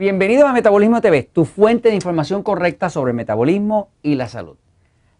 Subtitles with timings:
[0.00, 4.56] Bienvenidos a Metabolismo TV, tu fuente de información correcta sobre el metabolismo y la salud.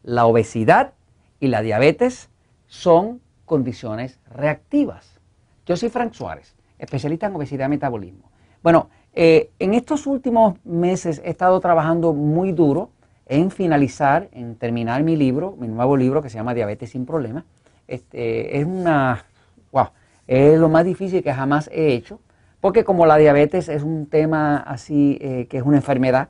[0.02, 0.94] La obesidad
[1.38, 2.30] y la diabetes
[2.66, 5.20] son condiciones reactivas.
[5.66, 8.30] Yo soy Frank Suárez, especialista en obesidad y metabolismo.
[8.62, 12.88] Bueno, eh, en estos últimos meses he estado trabajando muy duro
[13.26, 17.44] en finalizar, en terminar mi libro, mi nuevo libro que se llama Diabetes sin Problemas.
[17.86, 19.26] Este, es una,
[19.72, 19.88] wow,
[20.26, 22.18] es lo más difícil que jamás he hecho,
[22.60, 26.28] porque como la diabetes es un tema así, eh, que es una enfermedad,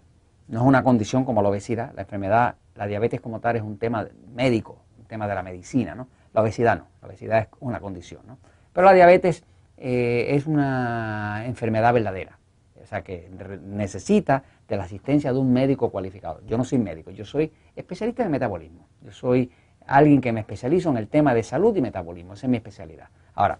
[0.49, 3.79] no es una condición como la obesidad, la enfermedad, la diabetes como tal es un
[3.79, 6.09] tema médico, un tema de la medicina, ¿no?
[6.33, 8.39] La obesidad no, la obesidad es una condición, ¿no?
[8.73, 9.45] Pero la diabetes
[9.77, 12.39] eh, es una enfermedad verdadera,
[12.81, 13.31] o sea que
[13.65, 16.41] necesita de la asistencia de un médico cualificado.
[16.47, 19.51] Yo no soy médico, yo soy especialista en metabolismo, yo soy
[19.87, 23.09] alguien que me especializo en el tema de salud y metabolismo, esa es mi especialidad.
[23.35, 23.59] Ahora,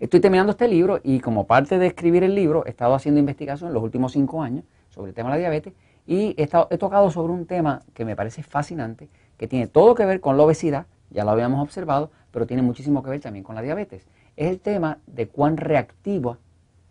[0.00, 3.68] Estoy terminando este libro y como parte de escribir el libro he estado haciendo investigación
[3.68, 5.72] en los últimos cinco años sobre el tema de la diabetes
[6.06, 10.20] y he, tocado sobre un tema que me parece fascinante, que tiene todo que ver
[10.20, 13.62] con la obesidad, ya lo habíamos observado, pero tiene muchísimo que ver también con la
[13.62, 14.06] diabetes.
[14.36, 16.36] Es el tema de cuán reactivo,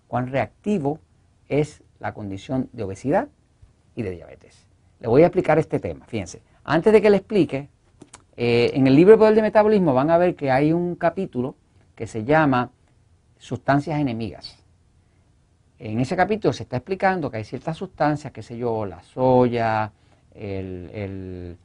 [0.09, 0.99] cuán reactivo
[1.47, 3.29] es la condición de obesidad
[3.95, 4.67] y de diabetes.
[4.99, 6.41] Le voy a explicar este tema, fíjense.
[6.65, 7.69] Antes de que le explique,
[8.35, 11.55] eh, en el libro Poder de Metabolismo van a ver que hay un capítulo
[11.95, 12.71] que se llama
[13.37, 14.57] sustancias enemigas.
[15.79, 19.91] En ese capítulo se está explicando que hay ciertas sustancias, qué sé yo, la soya,
[20.33, 21.57] el,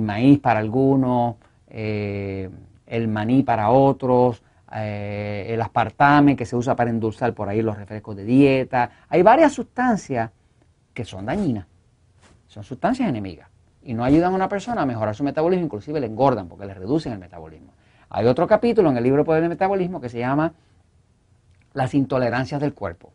[0.00, 1.36] maíz para algunos,
[1.68, 2.50] eh,
[2.86, 4.42] el maní para otros,
[4.74, 8.90] eh, el aspartame que se usa para endulzar por ahí los refrescos de dieta.
[9.08, 10.30] Hay varias sustancias
[10.92, 11.66] que son dañinas,
[12.46, 13.48] son sustancias enemigas
[13.82, 16.74] y no ayudan a una persona a mejorar su metabolismo, inclusive le engordan porque le
[16.74, 17.72] reducen el metabolismo.
[18.14, 20.52] Hay otro capítulo en el libro Poder del Metabolismo que se llama
[21.72, 23.10] Las intolerancias del cuerpo.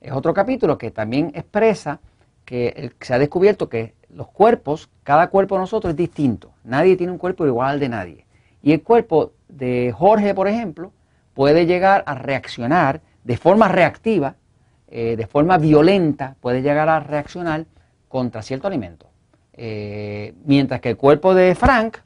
[0.00, 1.98] Es otro capítulo que también expresa
[2.44, 6.52] que se ha descubierto que los cuerpos, cada cuerpo de nosotros es distinto.
[6.62, 8.26] Nadie tiene un cuerpo igual al de nadie.
[8.62, 10.92] Y el cuerpo de Jorge, por ejemplo,
[11.34, 14.36] puede llegar a reaccionar de forma reactiva,
[14.86, 17.66] eh, de forma violenta, puede llegar a reaccionar
[18.06, 19.08] contra cierto alimento.
[19.54, 21.96] Eh, mientras que el cuerpo de Frank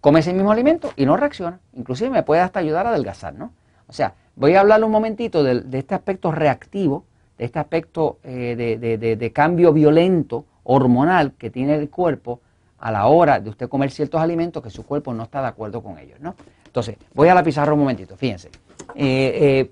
[0.00, 1.60] come ese mismo alimento y no reacciona.
[1.74, 3.52] Inclusive me puede hasta ayudar a adelgazar, ¿no?
[3.86, 7.04] O sea, voy a hablarle un momentito de, este aspecto reactivo,
[7.36, 8.76] de este aspecto eh,
[9.18, 12.40] de, cambio violento, hormonal que tiene el cuerpo
[12.78, 15.82] a la hora de usted comer ciertos alimentos que su cuerpo no está de acuerdo
[15.82, 16.34] con ellos, ¿no?
[16.66, 18.48] Entonces, voy a la pizarra un momentito, fíjense.
[18.94, 19.70] Eh, eh,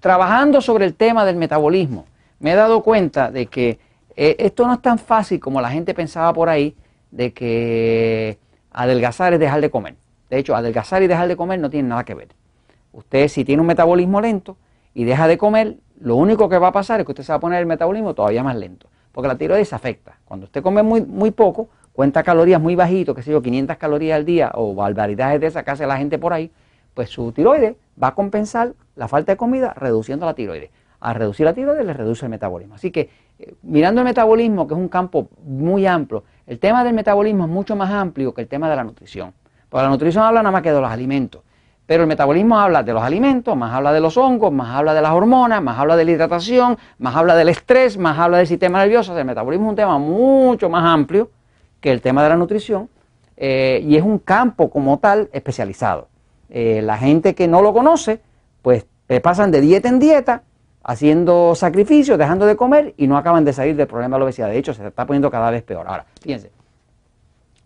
[0.00, 2.06] trabajando sobre el tema del metabolismo,
[2.38, 3.78] me he dado cuenta de que
[4.16, 6.74] esto no es tan fácil como la gente pensaba por ahí,
[7.10, 8.38] de que
[8.72, 9.96] Adelgazar es dejar de comer.
[10.28, 12.28] De hecho, adelgazar y dejar de comer no tienen nada que ver.
[12.92, 14.56] Usted si tiene un metabolismo lento
[14.94, 17.36] y deja de comer, lo único que va a pasar es que usted se va
[17.36, 18.88] a poner el metabolismo todavía más lento.
[19.12, 20.18] Porque la tiroides afecta.
[20.24, 24.16] Cuando usted come muy, muy poco, cuenta calorías muy bajito, que sé yo, 500 calorías
[24.16, 26.50] al día o barbaridades de esas que hace la gente por ahí,
[26.94, 30.70] pues su tiroides va a compensar la falta de comida reduciendo la tiroides.
[31.00, 32.74] Al reducir la tiroides le reduce el metabolismo.
[32.74, 36.94] Así que eh, mirando el metabolismo, que es un campo muy amplio, el tema del
[36.94, 39.32] metabolismo es mucho más amplio que el tema de la nutrición.
[39.68, 41.42] Porque la nutrición habla nada más que de los alimentos.
[41.86, 45.00] Pero el metabolismo habla de los alimentos, más habla de los hongos, más habla de
[45.00, 48.80] las hormonas, más habla de la hidratación, más habla del estrés, más habla del sistema
[48.80, 49.16] nervioso.
[49.16, 51.30] el metabolismo es un tema mucho más amplio
[51.80, 52.90] que el tema de la nutrición
[53.36, 56.08] eh, y es un campo como tal especializado.
[56.48, 58.22] Eh, la gente que no lo conoce,
[58.60, 58.86] pues
[59.22, 60.42] pasan de dieta en dieta
[60.82, 64.48] haciendo sacrificios, dejando de comer y no acaban de salir del problema de la obesidad.
[64.48, 65.86] De hecho, se está poniendo cada vez peor.
[65.86, 66.50] Ahora, fíjense,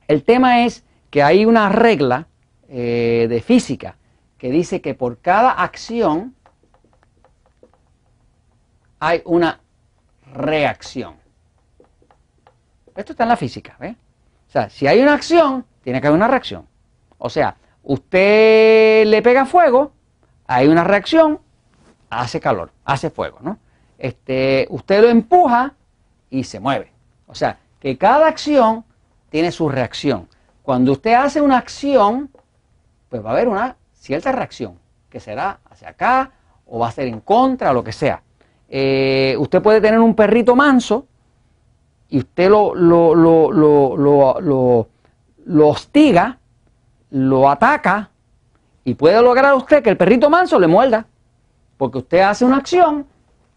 [0.09, 2.27] el tema es que hay una regla
[2.69, 3.97] eh, de física
[4.39, 6.35] que dice que por cada acción
[8.99, 9.61] hay una
[10.33, 11.15] reacción.
[12.97, 13.97] Esto está en la física, ¿ve?
[14.49, 16.67] O sea, si hay una acción, tiene que haber una reacción.
[17.19, 19.93] O sea, usted le pega fuego,
[20.47, 21.41] hay una reacción,
[22.20, 23.58] hace calor, hace fuego, ¿no?
[23.99, 25.75] Este, usted lo empuja
[26.31, 26.93] y se mueve.
[27.26, 28.84] O sea, que cada acción
[29.31, 30.28] tiene su reacción.
[30.62, 32.31] Cuando usted hace una acción,
[33.08, 34.78] pues va a haber una cierta reacción,
[35.08, 36.32] que será hacia acá
[36.66, 38.22] o va a ser en contra, lo que sea.
[38.69, 41.06] Eh, usted puede tener un perrito manso
[42.08, 44.88] y usted lo, lo, lo,
[45.44, 46.38] lo hostiga,
[47.11, 48.11] lo ataca
[48.84, 51.06] y puede lograr usted que el perrito manso le muerda.
[51.76, 53.06] Porque usted hace una acción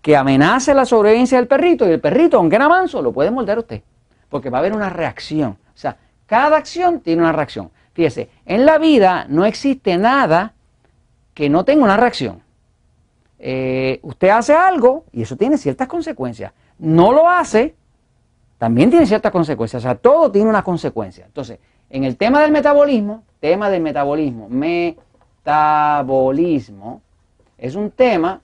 [0.02, 3.60] que amenace la sobrevivencia del perrito y el perrito, aunque era manso, lo puede morder
[3.60, 3.82] usted.
[4.30, 5.52] Porque va a haber una reacción.
[5.52, 7.70] O sea, cada acción tiene una reacción.
[7.94, 10.54] Fíjese, en la vida no existe nada
[11.34, 12.42] que no tenga una reacción.
[13.40, 16.52] eh, usted hace algo y eso tiene ciertas consecuencias.
[16.80, 17.76] No lo hace,
[18.58, 19.84] también tiene ciertas consecuencias.
[19.84, 21.26] O sea, todo tiene una consecuencia.
[21.26, 21.60] Entonces,
[21.90, 27.02] en el tema del metabolismo, tema del metabolismo, metabolismo,
[27.58, 28.42] es un tema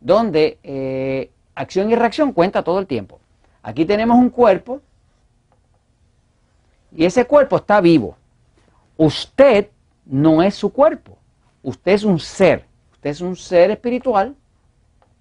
[0.00, 3.20] donde eh, acción y reacción cuenta todo el tiempo.
[3.62, 4.80] Aquí tenemos un cuerpo
[6.94, 8.16] y ese cuerpo está vivo.
[8.96, 9.68] Usted
[10.04, 11.16] no es su cuerpo.
[11.62, 12.66] Usted es un ser.
[12.92, 14.34] Usted es un ser espiritual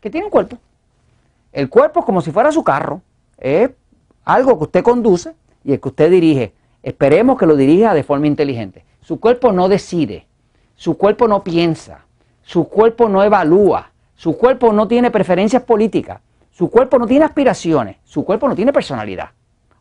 [0.01, 0.57] que tiene un cuerpo.
[1.51, 3.01] El cuerpo es como si fuera su carro.
[3.37, 3.69] Es
[4.25, 5.33] algo que usted conduce
[5.63, 6.53] y el que usted dirige.
[6.83, 8.83] Esperemos que lo dirija de forma inteligente.
[9.01, 10.25] Su cuerpo no decide.
[10.75, 12.05] Su cuerpo no piensa.
[12.43, 13.91] Su cuerpo no evalúa.
[14.15, 16.21] Su cuerpo no tiene preferencias políticas.
[16.51, 17.97] Su cuerpo no tiene aspiraciones.
[18.03, 19.29] Su cuerpo no tiene personalidad.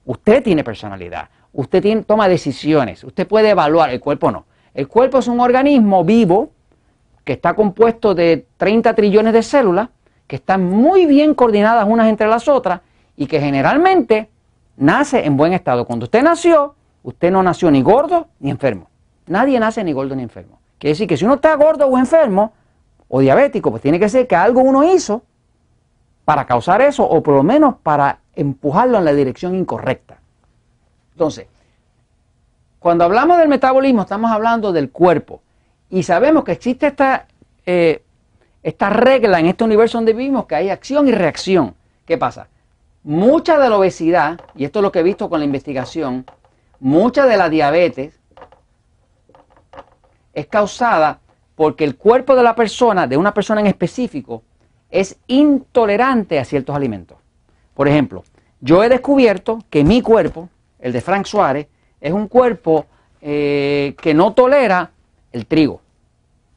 [0.04, 1.28] Usted tiene personalidad.
[1.52, 3.04] Usted toma decisiones.
[3.04, 3.90] Usted puede evaluar.
[3.90, 4.44] El cuerpo no.
[4.72, 6.50] El cuerpo es un organismo vivo
[7.24, 9.88] que está compuesto de 30 trillones de células
[10.26, 12.82] que están muy bien coordinadas unas entre las otras
[13.16, 14.30] y que generalmente
[14.76, 15.84] nace en buen estado.
[15.84, 18.88] Cuando usted nació, usted no nació ni gordo ni enfermo.
[19.26, 20.59] Nadie nace ni gordo ni enfermo.
[20.80, 22.54] Quiere decir que si uno está gordo o enfermo
[23.06, 25.22] o diabético, pues tiene que ser que algo uno hizo
[26.24, 30.20] para causar eso o por lo menos para empujarlo en la dirección incorrecta.
[31.12, 31.48] Entonces,
[32.78, 35.42] cuando hablamos del metabolismo, estamos hablando del cuerpo.
[35.90, 37.26] Y sabemos que existe esta,
[37.66, 38.02] eh,
[38.62, 41.74] esta regla en este universo donde vivimos, que hay acción y reacción.
[42.06, 42.48] ¿Qué pasa?
[43.02, 46.24] Mucha de la obesidad, y esto es lo que he visto con la investigación,
[46.78, 48.19] mucha de la diabetes
[50.34, 51.20] es causada
[51.54, 54.42] porque el cuerpo de la persona, de una persona en específico,
[54.90, 57.18] es intolerante a ciertos alimentos.
[57.74, 58.24] Por ejemplo,
[58.60, 60.48] yo he descubierto que mi cuerpo,
[60.78, 61.68] el de Frank Suárez,
[62.00, 62.86] es un cuerpo
[63.20, 64.90] eh, que no tolera
[65.32, 65.80] el trigo.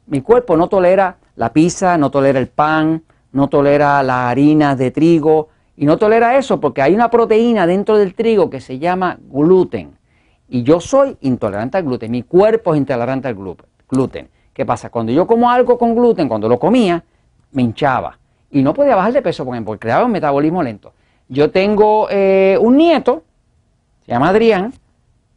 [0.06, 4.90] Mi cuerpo no tolera la pizza, no tolera el pan, no tolera la harina de
[4.90, 9.18] trigo y no tolera eso porque hay una proteína dentro del trigo que se llama
[9.30, 9.96] gluten.
[10.48, 14.28] Y yo soy intolerante al gluten, mi cuerpo es intolerante al gluten.
[14.52, 14.90] ¿Qué pasa?
[14.90, 17.02] Cuando yo como algo con gluten, cuando lo comía,
[17.52, 18.18] me hinchaba
[18.50, 20.92] y no podía bajar de peso porque creaba un metabolismo lento.
[21.28, 23.24] Yo tengo eh, un nieto,
[24.04, 24.72] se llama Adrián,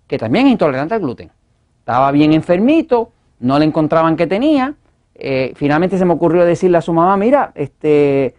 [0.06, 1.32] que también es intolerante al gluten.
[1.80, 4.76] Estaba bien enfermito, no le encontraban que tenía.
[5.16, 8.36] Eh, finalmente se me ocurrió decirle a su mamá, mira, este,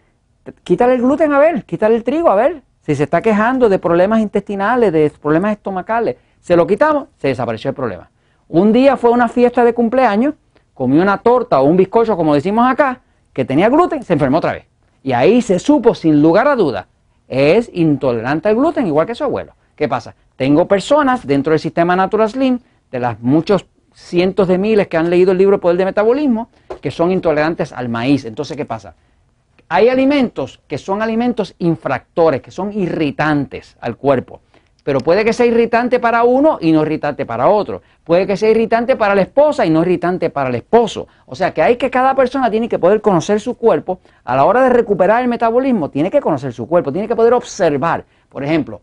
[0.62, 2.62] quítale el gluten a ver, quítale el trigo a ver.
[2.82, 7.70] Si se está quejando de problemas intestinales, de problemas estomacales, se lo quitamos, se desapareció
[7.70, 8.10] el problema.
[8.48, 10.34] Un día fue una fiesta de cumpleaños,
[10.74, 13.00] comió una torta o un bizcocho, como decimos acá,
[13.32, 14.64] que tenía gluten, se enfermó otra vez.
[15.02, 16.88] Y ahí se supo, sin lugar a duda,
[17.28, 19.52] es intolerante al gluten, igual que su abuelo.
[19.76, 20.14] ¿Qué pasa?
[20.36, 22.58] Tengo personas dentro del sistema Natural Slim,
[22.90, 26.48] de las muchos cientos de miles que han leído el libro Poder de Metabolismo,
[26.80, 28.24] que son intolerantes al maíz.
[28.24, 28.94] Entonces, ¿qué pasa?
[29.68, 34.40] Hay alimentos que son alimentos infractores, que son irritantes al cuerpo.
[34.88, 37.82] Pero puede que sea irritante para uno y no irritante para otro.
[38.04, 41.06] Puede que sea irritante para la esposa y no irritante para el esposo.
[41.26, 44.00] O sea que hay que cada persona tiene que poder conocer su cuerpo.
[44.24, 47.34] A la hora de recuperar el metabolismo, tiene que conocer su cuerpo, tiene que poder
[47.34, 48.06] observar.
[48.30, 48.80] Por ejemplo,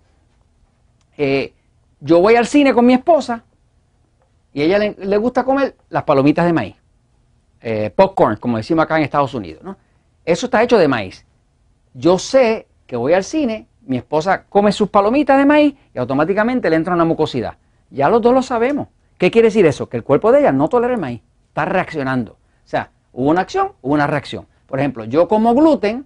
[1.18, 1.54] eh,
[2.00, 3.44] yo voy al cine con mi esposa
[4.54, 6.76] y a ella le, gusta comer las palomitas de maíz,
[7.62, 9.64] eh, popcorn, como decimos acá en Estados Unidos.
[9.64, 9.76] ¿no?
[10.24, 11.26] Eso está hecho de maíz.
[11.96, 16.70] Yo sé que voy al cine, mi esposa come sus palomitas de maíz y automáticamente
[16.70, 17.58] le entra una mucosidad.
[17.89, 18.88] Ya los dos lo sabemos.
[19.18, 19.88] ¿Qué quiere decir eso?
[19.88, 22.34] Que el cuerpo de ella no tolera el maíz, está reaccionando.
[22.34, 24.48] O sea, hubo una acción, hubo una reacción.
[24.68, 26.06] Por ejemplo, yo como gluten,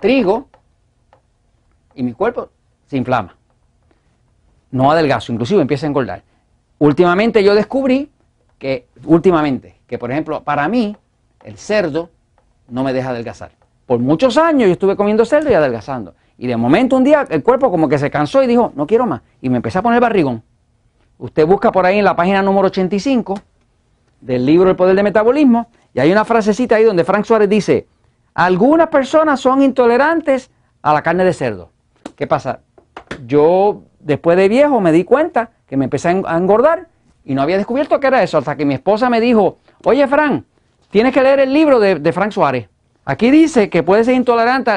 [0.00, 0.48] trigo,
[1.94, 2.50] y mi cuerpo
[2.86, 3.36] se inflama.
[4.70, 6.22] No adelgazo, inclusive empieza a engordar.
[6.78, 8.10] Últimamente yo descubrí
[8.58, 10.96] que, últimamente, que por ejemplo, para mí,
[11.42, 12.10] el cerdo
[12.68, 13.57] no me deja adelgazar.
[13.88, 16.14] Por muchos años yo estuve comiendo cerdo y adelgazando.
[16.36, 19.06] Y de momento un día el cuerpo como que se cansó y dijo, no quiero
[19.06, 19.22] más.
[19.40, 20.42] Y me empecé a poner barrigón.
[21.16, 23.40] Usted busca por ahí en la página número 85
[24.20, 27.86] del libro El Poder del Metabolismo y hay una frasecita ahí donde Frank Suárez dice,
[28.34, 30.50] algunas personas son intolerantes
[30.82, 31.70] a la carne de cerdo.
[32.14, 32.60] ¿Qué pasa?
[33.26, 36.88] yo después de viejo me di cuenta que me empecé a engordar
[37.24, 40.44] y no había descubierto que era eso hasta que mi esposa me dijo, oye Fran,
[40.90, 42.68] tienes que leer el libro de Frank Suárez.
[43.08, 44.70] Aquí dice que puede ser intolerante,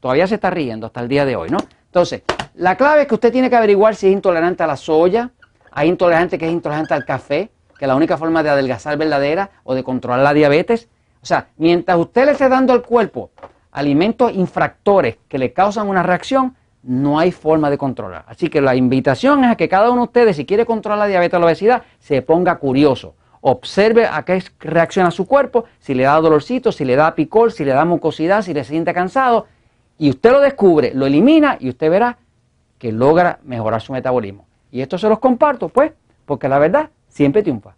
[0.00, 1.56] todavía se está riendo hasta el día de hoy, ¿no?
[1.86, 2.20] Entonces,
[2.54, 5.30] la clave es que usted tiene que averiguar si es intolerante a la soya,
[5.72, 9.74] hay intolerante que es intolerante al café, que la única forma de adelgazar verdadera o
[9.74, 10.90] de controlar la diabetes.
[11.22, 13.30] O sea, mientras usted le esté dando al cuerpo
[13.72, 18.26] alimentos infractores que le causan una reacción, no hay forma de controlar.
[18.28, 21.06] Así que la invitación es a que cada uno de ustedes, si quiere controlar la
[21.06, 23.14] diabetes o la obesidad, se ponga curioso.
[23.40, 27.64] Observe a qué reacciona su cuerpo, si le da dolorcito, si le da picor, si
[27.64, 29.46] le da mucosidad, si le siente cansado,
[29.98, 32.18] y usted lo descubre, lo elimina y usted verá
[32.78, 34.46] que logra mejorar su metabolismo.
[34.70, 35.92] Y esto se los comparto, pues,
[36.24, 37.74] porque la verdad siempre triunfa.